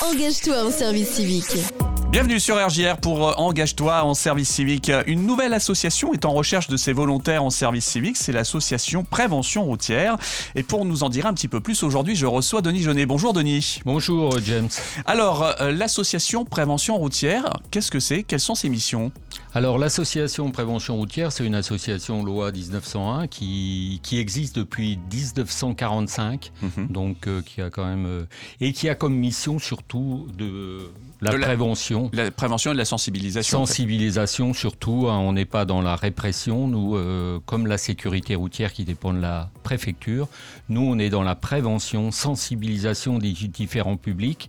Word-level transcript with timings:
Engage-toi 0.00 0.64
en 0.64 0.70
service 0.70 1.08
civique. 1.08 1.87
Bienvenue 2.10 2.40
sur 2.40 2.56
RJR 2.56 2.96
pour 2.96 3.28
euh, 3.28 3.32
Engage-toi 3.36 4.02
en 4.02 4.14
service 4.14 4.48
civique. 4.48 4.90
Une 5.06 5.26
nouvelle 5.26 5.52
association 5.52 6.14
est 6.14 6.24
en 6.24 6.32
recherche 6.32 6.68
de 6.68 6.76
ses 6.78 6.94
volontaires 6.94 7.44
en 7.44 7.50
service 7.50 7.84
civique, 7.84 8.16
c'est 8.16 8.32
l'association 8.32 9.04
Prévention 9.04 9.64
routière. 9.64 10.16
Et 10.54 10.62
pour 10.62 10.86
nous 10.86 11.02
en 11.02 11.10
dire 11.10 11.26
un 11.26 11.34
petit 11.34 11.48
peu 11.48 11.60
plus, 11.60 11.82
aujourd'hui 11.82 12.16
je 12.16 12.24
reçois 12.24 12.62
Denis 12.62 12.82
Jeunet. 12.82 13.04
Bonjour 13.04 13.34
Denis. 13.34 13.80
Bonjour 13.84 14.38
James. 14.42 14.70
Alors, 15.04 15.42
euh, 15.60 15.70
l'association 15.70 16.46
Prévention 16.46 16.96
routière, 16.96 17.52
qu'est-ce 17.70 17.90
que 17.90 18.00
c'est? 18.00 18.22
Quelles 18.22 18.40
sont 18.40 18.54
ses 18.54 18.70
missions? 18.70 19.12
Alors 19.54 19.76
l'association 19.78 20.50
Prévention 20.50 20.96
routière, 20.96 21.30
c'est 21.30 21.44
une 21.44 21.54
association 21.54 22.22
loi 22.24 22.52
1901 22.52 23.26
qui, 23.26 24.00
qui 24.02 24.18
existe 24.18 24.56
depuis 24.56 24.98
1945, 25.12 26.52
Mhm. 26.62 26.86
donc 26.88 27.26
euh, 27.26 27.42
qui 27.42 27.60
a 27.60 27.68
quand 27.68 27.84
même 27.84 28.06
euh, 28.06 28.24
et 28.62 28.72
qui 28.72 28.88
a 28.88 28.94
comme 28.94 29.14
mission 29.14 29.58
surtout 29.58 30.26
de 30.36 30.90
la 31.20 31.30
prévention. 31.32 32.10
La 32.12 32.30
prévention 32.30 32.70
et 32.70 32.74
de 32.74 32.78
la 32.78 32.84
sensibilisation. 32.84 33.62
en 33.62 33.66
fait. 33.66 33.72
Sensibilisation 33.72 34.54
surtout, 34.54 35.08
hein, 35.08 35.18
on 35.18 35.32
n'est 35.32 35.44
pas 35.44 35.64
dans 35.64 35.80
la 35.82 35.96
répression, 35.96 36.68
nous, 36.68 36.96
euh, 36.96 37.40
comme 37.46 37.66
la 37.66 37.78
sécurité 37.78 38.34
routière 38.34 38.72
qui 38.72 38.84
dépend 38.84 39.12
de 39.12 39.20
la 39.20 39.50
préfecture, 39.62 40.28
nous 40.68 40.82
on 40.82 40.98
est 40.98 41.10
dans 41.10 41.22
la 41.22 41.34
prévention, 41.34 42.10
sensibilisation 42.10 43.18
des 43.18 43.32
différents 43.32 43.96
publics 43.96 44.48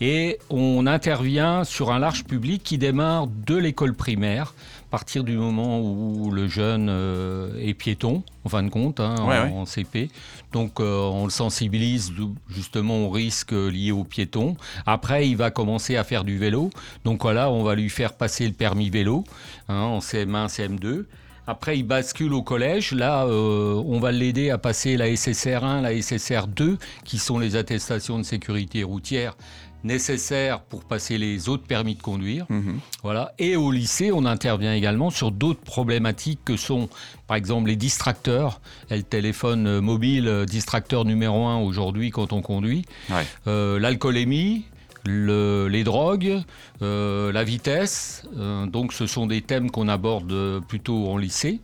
et 0.00 0.38
on 0.50 0.86
intervient 0.86 1.64
sur 1.64 1.90
un 1.90 1.98
large 1.98 2.24
public 2.24 2.62
qui 2.62 2.78
démarre 2.78 3.26
de 3.26 3.56
l'école 3.56 3.94
primaire, 3.94 4.54
à 4.88 4.90
partir 4.90 5.24
du 5.24 5.36
moment 5.36 5.80
où 5.80 6.30
le 6.30 6.48
jeune 6.48 6.88
euh, 6.90 7.50
est 7.60 7.74
piéton, 7.74 8.22
en 8.44 8.48
fin 8.48 8.62
de 8.62 8.68
compte, 8.68 9.00
hein, 9.00 9.14
Ouais, 9.26 9.38
en, 9.38 9.44
ouais. 9.44 9.52
en 9.52 9.64
CP. 9.66 10.10
Donc 10.52 10.80
euh, 10.80 11.00
on 11.00 11.24
le 11.24 11.30
sensibilise 11.30 12.12
justement 12.48 13.06
aux 13.06 13.10
risques 13.10 13.52
liés 13.52 13.92
aux 13.92 14.04
piétons. 14.04 14.56
Après, 14.86 15.28
il 15.28 15.36
va 15.36 15.50
commencer 15.50 15.96
à 15.96 16.04
faire 16.04 16.24
du 16.24 16.38
vélo. 16.38 16.70
Donc 17.04 17.22
voilà, 17.22 17.50
on 17.50 17.62
va 17.62 17.74
lui 17.74 17.90
faire 17.90 18.12
passer 18.12 18.46
le 18.46 18.52
permis 18.54 18.90
vélo 18.90 19.24
hein, 19.68 19.74
en 19.80 19.98
CM1, 19.98 20.48
CM2. 20.48 21.04
Après, 21.46 21.78
il 21.78 21.84
bascule 21.84 22.32
au 22.32 22.42
collège. 22.42 22.92
Là, 22.92 23.24
euh, 23.24 23.74
on 23.86 23.98
va 24.00 24.12
l'aider 24.12 24.50
à 24.50 24.58
passer 24.58 24.96
la 24.96 25.08
SSR1, 25.08 25.82
la 25.82 25.92
SSR2, 25.92 26.78
qui 27.04 27.18
sont 27.18 27.38
les 27.38 27.56
attestations 27.56 28.18
de 28.18 28.24
sécurité 28.24 28.82
routière 28.82 29.36
nécessaires 29.84 30.60
pour 30.60 30.84
passer 30.84 31.16
les 31.16 31.48
autres 31.48 31.64
permis 31.64 31.94
de 31.94 32.02
conduire. 32.02 32.46
Mhm. 32.48 32.80
Voilà. 33.02 33.32
Et 33.38 33.56
au 33.56 33.70
lycée, 33.70 34.10
on 34.12 34.24
intervient 34.26 34.74
également 34.74 35.10
sur 35.10 35.30
d'autres 35.30 35.60
problématiques 35.60 36.40
que 36.44 36.56
sont, 36.56 36.88
par 37.26 37.36
exemple, 37.36 37.68
les 37.68 37.76
distracteurs. 37.76 38.60
Et 38.90 38.96
le 38.96 39.02
téléphone 39.02 39.80
mobile, 39.80 40.28
euh, 40.28 40.44
distracteur 40.44 41.04
numéro 41.04 41.46
un 41.46 41.58
aujourd'hui 41.58 42.10
quand 42.10 42.32
on 42.32 42.42
conduit. 42.42 42.84
Ouais. 43.08 43.26
Euh, 43.46 43.78
L'alcoolémie. 43.78 44.64
Le- 45.06 45.68
les 45.68 45.84
drogues, 45.84 46.42
euh, 46.82 47.32
la 47.32 47.44
vitesse, 47.44 48.22
Euh, 48.36 48.66
donc 48.66 48.92
ce 48.92 49.06
sont 49.06 49.26
des 49.26 49.40
thèmes 49.42 49.70
qu'on 49.70 49.88
aborde 49.88 50.60
plutôt 50.68 51.08
en 51.08 51.16
lycée. 51.16 51.60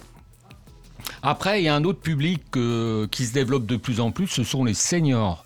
Après, 1.22 1.60
il 1.60 1.64
y 1.64 1.68
a 1.68 1.74
un 1.74 1.84
autre 1.84 2.00
public 2.00 2.42
euh, 2.56 3.06
qui 3.08 3.26
se 3.26 3.32
développe 3.32 3.66
de 3.66 3.76
plus 3.76 4.00
en 4.00 4.10
plus, 4.10 4.26
ce 4.28 4.44
sont 4.44 4.64
les 4.64 4.74
seniors. 4.74 5.44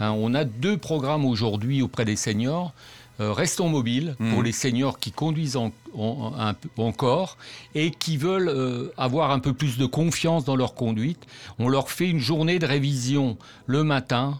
Hein, 0.00 0.12
on 0.12 0.34
a 0.34 0.44
deux 0.44 0.76
programmes 0.76 1.24
aujourd'hui 1.24 1.82
auprès 1.82 2.04
des 2.04 2.16
seniors. 2.16 2.72
Euh, 3.20 3.32
Restons 3.32 3.68
mobiles 3.68 4.14
Mhm. 4.20 4.30
pour 4.32 4.42
les 4.44 4.52
seniors 4.52 5.00
qui 5.00 5.10
conduisent 5.10 5.56
en- 5.56 5.72
en- 5.96 6.32
un 6.38 6.54
peu- 6.54 6.68
encore 6.76 7.36
et 7.74 7.90
qui 7.90 8.16
veulent 8.16 8.48
euh, 8.48 8.92
avoir 8.96 9.32
un 9.32 9.40
peu 9.40 9.52
plus 9.52 9.76
de 9.76 9.86
confiance 9.86 10.44
dans 10.44 10.54
leur 10.54 10.74
conduite. 10.74 11.26
On 11.58 11.68
leur 11.68 11.90
fait 11.90 12.08
une 12.08 12.20
journée 12.20 12.58
de 12.60 12.66
révision 12.66 13.36
le 13.66 13.82
matin 13.82 14.38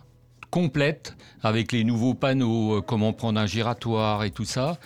complète 0.50 1.16
avec 1.42 1.72
les 1.72 1.84
nouveaux 1.84 2.14
panneaux, 2.14 2.78
euh, 2.78 2.80
comment 2.80 3.12
prendre 3.12 3.38
un 3.40 3.46
giratoire 3.46 4.24
et 4.24 4.30
tout 4.30 4.44
ça. 4.44 4.78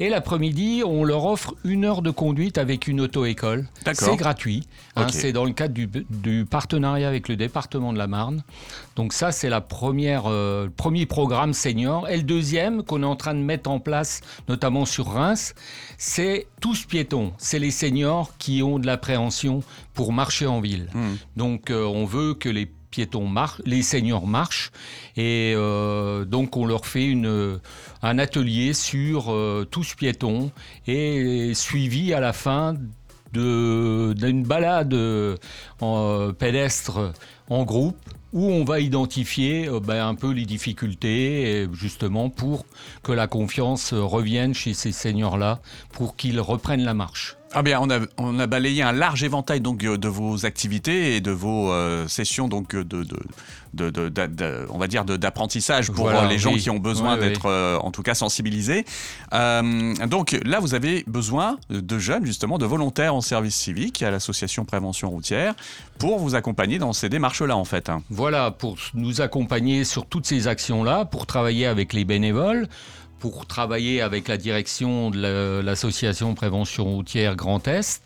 Et 0.00 0.08
l'après-midi, 0.08 0.82
on 0.84 1.04
leur 1.04 1.24
offre 1.26 1.54
une 1.64 1.84
heure 1.84 2.02
de 2.02 2.10
conduite 2.10 2.58
avec 2.58 2.88
une 2.88 3.00
auto-école. 3.00 3.68
C'est 4.12 4.16
gratuit. 4.16 4.66
hein, 4.96 5.06
c'est 5.12 5.32
dans 5.32 5.44
le 5.44 5.52
cadre 5.52 5.74
du, 5.74 5.88
du 6.08 6.44
partenariat 6.46 7.06
avec 7.06 7.28
le 7.28 7.36
département 7.36 7.92
de 7.92 7.98
la 7.98 8.06
Marne. 8.06 8.42
Donc 8.96 9.12
ça, 9.12 9.30
c'est 9.30 9.48
la 9.50 9.60
première, 9.60 10.24
euh, 10.26 10.64
le 10.64 10.70
premier 10.70 11.06
programme 11.06 11.52
senior. 11.52 12.08
Et 12.08 12.16
le 12.16 12.22
deuxième 12.24 12.82
qu'on 12.82 13.02
est 13.02 13.06
en 13.06 13.16
train 13.16 13.34
de 13.34 13.40
mettre 13.40 13.70
en 13.70 13.78
place, 13.78 14.20
notamment 14.48 14.84
sur 14.86 15.06
Reims, 15.06 15.54
c'est 15.98 16.46
tous 16.60 16.86
piétons. 16.86 17.32
C'est 17.38 17.58
les 17.58 17.70
seniors 17.70 18.36
qui 18.38 18.62
ont 18.62 18.78
de 18.78 18.86
l'appréhension 18.86 19.62
pour 19.94 20.12
marcher 20.12 20.46
en 20.46 20.60
ville. 20.60 20.88
Mhm. 20.94 21.16
Donc 21.36 21.70
euh, 21.70 21.84
on 21.84 22.04
veut 22.04 22.34
que 22.34 22.48
les 22.48 22.70
les 23.64 23.82
seniors 23.82 24.26
marchent, 24.26 24.72
et 25.16 25.52
euh, 25.56 26.24
donc 26.24 26.56
on 26.56 26.66
leur 26.66 26.86
fait 26.86 27.12
un 28.02 28.18
atelier 28.18 28.72
sur 28.72 29.32
euh, 29.32 29.66
tous 29.70 29.94
piétons 29.94 30.50
et 30.86 31.52
suivi 31.54 32.12
à 32.14 32.20
la 32.20 32.32
fin 32.32 32.74
d'une 33.32 34.42
balade 34.42 34.92
euh, 34.94 35.36
en, 35.80 36.32
pédestre 36.32 37.12
en 37.48 37.64
groupe 37.64 37.96
où 38.32 38.44
on 38.44 38.64
va 38.64 38.80
identifier 38.80 39.68
euh, 39.68 39.80
ben, 39.80 40.06
un 40.06 40.14
peu 40.14 40.32
les 40.32 40.44
difficultés, 40.44 41.68
justement 41.72 42.30
pour 42.30 42.64
que 43.02 43.12
la 43.12 43.26
confiance 43.26 43.92
euh, 43.92 44.02
revienne 44.02 44.54
chez 44.54 44.74
ces 44.74 44.92
seniors-là, 44.92 45.60
pour 45.92 46.16
qu'ils 46.16 46.40
reprennent 46.40 46.84
la 46.84 46.94
marche. 46.94 47.36
Ah 47.52 47.62
bien, 47.62 47.80
on 47.82 47.90
a, 47.90 47.98
on 48.16 48.38
a 48.38 48.46
balayé 48.46 48.82
un 48.82 48.92
large 48.92 49.24
éventail 49.24 49.60
donc 49.60 49.82
euh, 49.82 49.98
de 49.98 50.06
vos 50.06 50.46
activités 50.46 51.16
et 51.16 51.20
de 51.20 51.32
vos 51.32 51.72
euh, 51.72 52.06
sessions 52.06 52.46
donc 52.46 52.76
euh, 52.76 52.84
de, 52.84 53.02
de, 53.02 53.16
de, 53.74 53.90
de- 53.90 54.08
de- 54.08 54.26
de- 54.28 54.66
on 54.70 54.78
va 54.78 54.86
dire 54.86 55.04
d'apprentissage 55.04 55.90
pour 55.90 56.04
Voilà, 56.04 56.28
les 56.28 56.38
gens 56.38 56.52
oui. 56.52 56.60
qui 56.60 56.70
ont 56.70 56.78
besoin 56.78 57.14
oui. 57.14 57.20
d'être 57.22 57.46
euh, 57.46 57.76
en 57.78 57.90
tout 57.90 58.02
cas 58.04 58.14
sensibilisés. 58.14 58.84
Euh, 59.32 59.94
donc 60.06 60.38
là, 60.44 60.60
vous 60.60 60.74
avez 60.74 61.02
besoin 61.08 61.58
de 61.70 61.98
jeunes 61.98 62.24
justement, 62.24 62.56
de 62.56 62.66
volontaires 62.66 63.16
en 63.16 63.20
service 63.20 63.56
civique 63.56 64.00
à 64.04 64.12
l'association 64.12 64.64
Prévention 64.64 65.10
routière 65.10 65.54
pour 65.98 66.20
vous 66.20 66.36
accompagner 66.36 66.78
dans 66.78 66.92
ces 66.92 67.08
démarches-là 67.08 67.56
en 67.56 67.64
fait. 67.64 67.88
hein. 67.88 68.02
Voilà, 68.10 68.52
pour 68.52 68.76
nous 68.94 69.22
accompagner 69.22 69.82
sur 69.84 70.06
toutes 70.06 70.26
ces 70.26 70.46
actions-là, 70.46 71.04
pour 71.04 71.26
travailler 71.26 71.66
avec 71.66 71.94
les 71.94 72.04
bénévoles, 72.04 72.68
pour 73.20 73.46
travailler 73.46 74.00
avec 74.00 74.26
la 74.28 74.36
direction 74.36 75.10
de 75.10 75.20
la- 75.20 75.62
l'association 75.62 76.34
Prévention 76.34 76.84
routière 76.84 77.36
Grand 77.36 77.68
Est, 77.68 78.02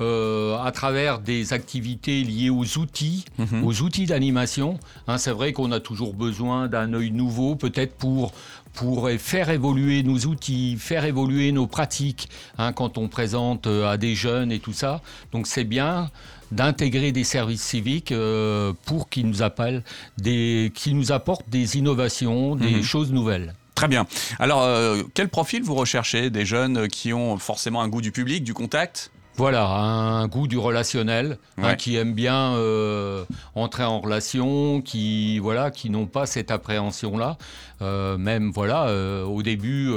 euh, 0.00 0.56
à 0.58 0.72
travers 0.72 1.18
des 1.18 1.52
activités 1.52 2.22
liées 2.24 2.50
aux 2.50 2.78
outils, 2.78 3.24
Mhm. 3.38 3.64
aux 3.64 3.82
outils 3.82 4.06
d'animation. 4.06 4.78
Hein, 5.06 5.18
c'est 5.18 5.30
vrai 5.30 5.52
qu'on 5.52 5.72
a 5.72 5.80
toujours 5.80 6.14
besoin 6.14 6.68
d'un 6.68 6.92
œil 6.94 7.10
nouveau, 7.10 7.54
peut-être 7.56 7.94
pour 7.94 8.32
pour 8.72 9.10
faire 9.18 9.50
évoluer 9.50 10.04
nos 10.04 10.16
outils, 10.26 10.76
faire 10.78 11.04
évoluer 11.04 11.50
nos 11.50 11.66
pratiques 11.66 12.28
hein, 12.56 12.72
quand 12.72 12.98
on 12.98 13.08
présente 13.08 13.66
euh, 13.66 13.90
à 13.90 13.96
des 13.96 14.14
jeunes 14.14 14.52
et 14.52 14.60
tout 14.60 14.72
ça. 14.72 15.02
Donc 15.32 15.48
c'est 15.48 15.64
bien 15.64 16.08
d'intégrer 16.52 17.10
des 17.10 17.24
services 17.24 17.62
civiques 17.64 18.12
euh, 18.12 18.72
pour 18.86 19.08
qu'ils 19.08 19.26
nous 19.26 19.42
appellent, 19.42 19.82
des, 20.18 20.70
qui 20.72 20.94
nous 20.94 21.10
apportent 21.10 21.50
des 21.50 21.78
innovations, 21.78 22.54
des 22.54 22.76
Mhm. 22.76 22.82
choses 22.84 23.10
nouvelles. 23.10 23.54
Très 23.80 23.88
bien. 23.88 24.06
Alors, 24.38 24.62
euh, 24.62 25.04
quel 25.14 25.30
profil 25.30 25.62
vous 25.62 25.74
recherchez? 25.74 26.28
Des 26.28 26.44
jeunes 26.44 26.86
qui 26.88 27.14
ont 27.14 27.38
forcément 27.38 27.80
un 27.80 27.88
goût 27.88 28.02
du 28.02 28.12
public, 28.12 28.44
du 28.44 28.52
contact? 28.52 29.10
Voilà, 29.40 29.66
un 29.70 30.28
goût 30.28 30.46
du 30.46 30.58
relationnel, 30.58 31.38
hein, 31.56 31.74
qui 31.74 31.96
aiment 31.96 32.12
bien 32.12 32.52
euh, 32.56 33.24
entrer 33.54 33.84
en 33.84 33.98
relation, 33.98 34.82
qui 34.82 35.38
voilà, 35.38 35.70
qui 35.70 35.88
n'ont 35.88 36.04
pas 36.04 36.26
cette 36.26 36.50
appréhension-là. 36.50 37.38
Euh, 37.80 38.18
même 38.18 38.50
voilà, 38.50 38.88
euh, 38.88 39.24
au 39.24 39.42
début, 39.42 39.90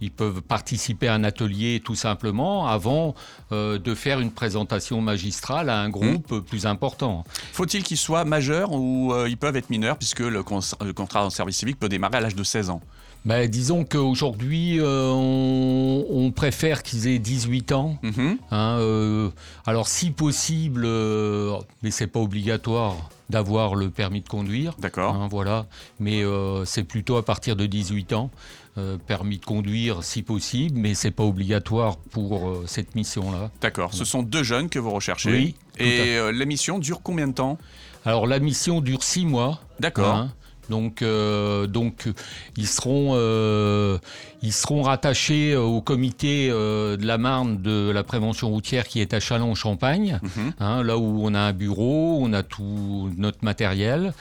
ils 0.00 0.10
peuvent 0.10 0.40
participer 0.40 1.08
à 1.08 1.12
un 1.12 1.24
atelier 1.24 1.82
tout 1.84 1.94
simplement 1.94 2.66
avant 2.66 3.14
de 3.50 3.94
faire 3.94 4.20
une 4.20 4.30
présentation 4.30 5.02
magistrale 5.02 5.68
à 5.68 5.80
un 5.80 5.90
groupe 5.90 6.32
Mmh. 6.32 6.40
plus 6.40 6.64
important. 6.64 7.24
Faut-il 7.52 7.82
qu'ils 7.82 7.98
soient 7.98 8.24
majeurs 8.24 8.72
ou 8.72 9.12
ils 9.26 9.36
peuvent 9.36 9.56
être 9.56 9.68
mineurs 9.68 9.98
puisque 9.98 10.20
le, 10.20 10.42
contrat 10.42 11.26
en 11.26 11.30
service 11.30 11.58
civique 11.58 11.78
peut 11.78 11.90
démarrer 11.90 12.16
à 12.16 12.20
l'âge 12.20 12.34
de 12.34 12.44
16 12.44 12.70
ans? 12.70 12.80
Ben, 13.24 13.48
disons 13.48 13.84
qu'aujourd'hui, 13.84 14.78
on, 14.82 16.04
on 16.10 16.30
préfère 16.30 16.82
qu'ils 16.82 17.08
aient 17.08 17.18
18 17.18 17.72
ans. 17.72 17.96
Mhm. 18.02 18.38
Hein, 18.54 18.78
euh, 18.78 19.30
alors, 19.66 19.88
si 19.88 20.12
possible, 20.12 20.84
euh, 20.84 21.56
mais 21.82 21.90
c'est 21.90 22.06
pas 22.06 22.20
obligatoire 22.20 23.10
d'avoir 23.28 23.74
le 23.74 23.90
permis 23.90 24.20
de 24.20 24.28
conduire. 24.28 24.76
D'accord. 24.78 25.12
hein, 25.14 25.26
voilà, 25.28 25.66
mais 25.98 26.22
euh, 26.22 26.64
c'est 26.64 26.84
plutôt 26.84 27.16
à 27.16 27.24
partir 27.24 27.56
de 27.56 27.66
18 27.66 28.12
ans. 28.12 28.30
permis 29.06 29.38
de 29.38 29.44
conduire 29.44 30.02
si 30.04 30.22
possible, 30.22 30.78
mais 30.78 30.94
c'est 30.94 31.12
pas 31.12 31.24
obligatoire 31.24 31.96
pour 31.96 32.62
cette 32.66 32.94
mission-là. 32.96 33.50
D'accord. 33.60 33.94
Ce 33.94 34.04
sont 34.04 34.22
deux 34.22 34.42
jeunes 34.42 34.68
que 34.68 34.80
vous 34.80 34.90
recherchez. 34.90 35.30
Oui, 35.30 35.54
Et 35.78 36.16
la 36.16 36.44
mission 36.44 36.78
dure 36.80 37.00
combien 37.02 37.28
de 37.28 37.34
temps? 37.34 37.56
Alors 38.04 38.26
la 38.26 38.38
mission 38.40 38.80
dure 38.80 39.02
six 39.02 39.26
mois. 39.26 39.60
D'accord. 39.80 40.14
hein. 40.14 40.32
Donc, 40.70 41.02
euh, 41.02 41.66
donc 41.66 42.08
ils, 42.56 42.66
seront, 42.66 43.12
euh, 43.14 43.98
ils 44.42 44.52
seront 44.52 44.82
rattachés 44.82 45.56
au 45.56 45.80
comité 45.80 46.48
euh, 46.50 46.96
de 46.96 47.06
la 47.06 47.18
Marne 47.18 47.60
de 47.62 47.90
la 47.90 48.02
prévention 48.02 48.48
routière 48.50 48.86
qui 48.88 49.00
est 49.00 49.12
à 49.14 49.20
Châlons-Champagne, 49.20 50.20
Mhm. 50.22 50.52
hein, 50.60 50.82
là 50.82 50.96
où 50.98 51.20
on 51.24 51.34
a 51.34 51.40
un 51.40 51.52
bureau, 51.52 52.18
on 52.20 52.32
a 52.32 52.42
tout 52.42 53.10
notre 53.16 53.44
matériel. 53.44 54.12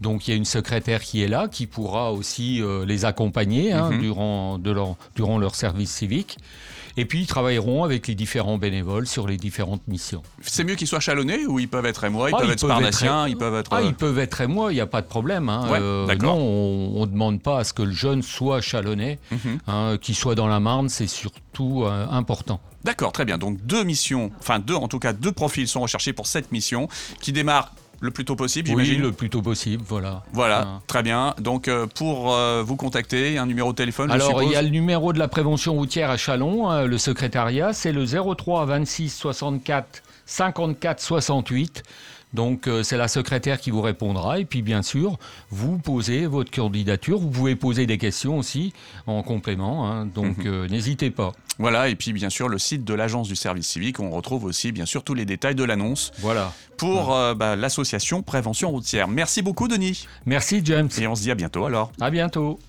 Donc 0.00 0.28
il 0.28 0.30
y 0.30 0.34
a 0.34 0.36
une 0.36 0.44
secrétaire 0.44 1.00
qui 1.02 1.22
est 1.22 1.28
là, 1.28 1.48
qui 1.50 1.66
pourra 1.66 2.12
aussi 2.12 2.62
euh, 2.62 2.86
les 2.86 3.04
accompagner 3.04 3.72
hein, 3.72 3.90
Mhm. 3.90 3.98
durant, 4.00 4.58
de 4.58 4.70
leur, 4.70 4.94
durant 5.16 5.38
leur 5.38 5.54
service 5.56 5.90
civique. 5.90 6.38
Et 6.98 7.04
puis 7.04 7.20
ils 7.20 7.26
travailleront 7.26 7.84
avec 7.84 8.08
les 8.08 8.14
différents 8.16 8.58
bénévoles 8.58 9.06
sur 9.06 9.28
les 9.28 9.36
différentes 9.36 9.86
missions. 9.86 10.22
C'est 10.42 10.64
mieux 10.64 10.74
qu'ils 10.74 10.88
soient 10.88 10.98
chalonnés 11.00 11.46
ou 11.46 11.60
ils 11.60 11.68
peuvent 11.68 11.86
être 11.86 12.02
émois, 12.02 12.28
ils 12.28 12.34
Ah, 12.34 12.38
peuvent 12.40 12.48
ils 12.48 12.52
être 12.52 12.60
peuvent 12.66 12.82
être- 12.84 13.26
ils 13.28 13.36
peuvent 13.36 13.54
être. 13.54 13.70
Ah, 13.72 13.76
euh, 13.76 13.82
ils 13.86 13.94
peuvent 13.94 14.18
être 14.18 14.40
émois, 14.40 14.72
il 14.72 14.74
n'y 14.74 14.80
a 14.80 14.86
pas 14.86 15.00
de 15.00 15.06
problème. 15.06 15.48
hein. 15.48 15.68
Ouais, 15.70 15.78
Euh, 15.80 16.06
d'accord. 16.06 16.36
non, 16.36 16.42
on 16.42 17.00
ne 17.02 17.06
demande 17.06 17.40
pas 17.40 17.60
à 17.60 17.64
ce 17.64 17.72
que 17.72 17.82
le 17.82 17.92
jeune 17.92 18.22
soit 18.22 18.60
chalonné, 18.60 19.20
mhm. 19.30 19.58
hein, 19.68 19.96
qu'il 20.00 20.16
soit 20.16 20.34
dans 20.34 20.48
la 20.48 20.58
Marne, 20.58 20.88
c'est 20.88 21.06
surtout 21.06 21.84
euh, 21.84 22.06
important. 22.10 22.60
D'accord, 22.84 23.12
très 23.12 23.24
bien. 23.24 23.38
Donc 23.38 23.58
deux 23.64 23.84
missions, 23.84 24.30
enfin 24.40 24.58
deux, 24.58 24.74
en 24.74 24.88
tout 24.88 24.98
cas 24.98 25.12
deux 25.12 25.32
profils 25.32 25.68
sont 25.68 25.80
recherchés 25.80 26.12
pour 26.12 26.26
cette 26.26 26.52
mission 26.52 26.88
qui 27.20 27.32
démarre 27.32 27.72
le 28.00 28.10
plus 28.10 28.24
tôt 28.24 28.36
possible, 28.36 28.68
Oui, 28.70 28.84
j'imagine. 28.84 29.02
le 29.02 29.12
plus 29.12 29.28
tôt 29.30 29.42
possible, 29.42 29.82
voilà. 29.86 30.22
Voilà, 30.32 30.80
très 30.86 31.02
bien. 31.02 31.34
Donc 31.40 31.68
euh, 31.68 31.86
pour 31.86 32.32
euh, 32.34 32.62
vous 32.64 32.76
contacter, 32.76 33.38
un 33.38 33.46
numéro 33.46 33.72
de 33.72 33.76
téléphone, 33.76 34.08
je 34.08 34.14
Alors, 34.14 34.42
il 34.42 34.50
y 34.50 34.56
a 34.56 34.62
le 34.62 34.68
numéro 34.68 35.12
de 35.12 35.18
la 35.18 35.28
prévention 35.28 35.74
routière 35.74 36.10
à 36.10 36.16
Chalon, 36.16 36.70
hein, 36.70 36.84
le 36.86 36.98
secrétariat, 36.98 37.72
c'est 37.72 37.92
le 37.92 38.04
03 38.06 38.66
26 38.66 39.08
64 39.10 40.02
54 40.28 41.00
68. 41.00 41.82
Donc, 42.34 42.68
euh, 42.68 42.82
c'est 42.82 42.98
la 42.98 43.08
secrétaire 43.08 43.58
qui 43.58 43.70
vous 43.70 43.80
répondra. 43.80 44.38
Et 44.38 44.44
puis, 44.44 44.60
bien 44.60 44.82
sûr, 44.82 45.16
vous 45.50 45.78
posez 45.78 46.26
votre 46.26 46.50
candidature. 46.50 47.18
Vous 47.18 47.30
pouvez 47.30 47.56
poser 47.56 47.86
des 47.86 47.96
questions 47.96 48.36
aussi 48.36 48.74
en 49.06 49.22
complément. 49.22 49.90
hein. 49.90 50.04
donc, 50.04 50.36
Mhm. 50.38 50.46
euh, 50.46 50.68
n'hésitez 50.68 51.10
pas. 51.10 51.32
Voilà, 51.58 51.88
et 51.88 51.96
puis 51.96 52.12
bien 52.12 52.28
sûr 52.30 52.48
le 52.48 52.56
site 52.58 52.84
de 52.84 52.94
l'agence 52.94 53.26
du 53.26 53.34
service 53.34 53.66
civique, 53.66 53.98
on 53.98 54.10
retrouve 54.10 54.44
aussi 54.44 54.70
bien 54.70 54.86
sûr 54.86 55.02
tous 55.02 55.14
les 55.14 55.24
détails 55.24 55.56
de 55.56 55.64
l'annonce 55.64 56.12
Voilà. 56.20 56.52
pour 56.76 57.12
euh, 57.12 57.34
bah, 57.34 57.56
l'association 57.56 58.22
Prévention 58.22 58.70
routière. 58.70 59.08
Merci 59.08 59.42
beaucoup 59.42 59.66
Denis, 59.66 60.06
Merci, 60.24 60.60
James. 60.64 60.88
et 61.00 61.06
on 61.08 61.16
se 61.16 61.22
dit 61.22 61.32
à 61.32 61.34
bientôt 61.34 61.64
alors. 61.64 61.90
À 62.00 62.10
bientôt. 62.10 62.60